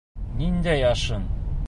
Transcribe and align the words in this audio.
Ниндәй 0.39 0.83
ашың? 0.93 1.29